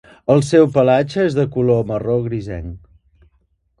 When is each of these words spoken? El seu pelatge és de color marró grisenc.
El 0.35 0.39
seu 0.45 0.69
pelatge 0.77 1.25
és 1.31 1.37
de 1.39 1.45
color 1.57 1.85
marró 1.91 2.17
grisenc. 2.29 2.81